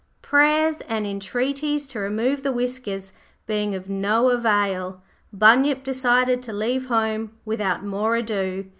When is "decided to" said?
5.83-6.51